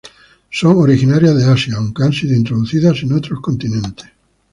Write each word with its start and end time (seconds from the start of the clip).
Son 0.49 0.77
originarias 0.77 1.37
de 1.37 1.45
Asia 1.45 1.75
aunque 1.77 2.01
han 2.03 2.11
sido 2.11 2.35
introducidas 2.35 3.03
en 3.03 3.13
otros 3.13 3.39
continentes. 3.39 4.09